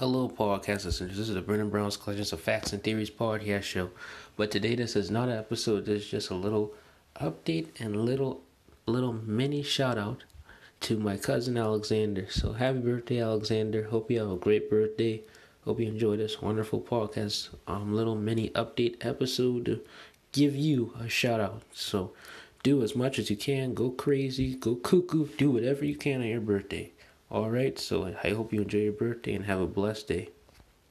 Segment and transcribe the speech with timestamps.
[0.00, 1.18] Hello, podcast listeners.
[1.18, 3.90] This is the Brennan Brown's Collections of Facts and Theories podcast show.
[4.34, 5.84] But today, this is not an episode.
[5.84, 6.72] This is just a little
[7.20, 8.40] update and little,
[8.86, 10.24] little mini shout out
[10.80, 12.26] to my cousin Alexander.
[12.30, 13.82] So happy birthday, Alexander!
[13.82, 15.20] Hope you have a great birthday.
[15.66, 17.50] Hope you enjoy this wonderful podcast.
[17.66, 19.80] Um, little mini update episode to
[20.32, 21.60] give you a shout out.
[21.74, 22.12] So
[22.62, 23.74] do as much as you can.
[23.74, 24.54] Go crazy.
[24.54, 25.28] Go cuckoo.
[25.36, 26.90] Do whatever you can on your birthday.
[27.30, 30.30] All right, so I hope you enjoy your birthday and have a blessed day.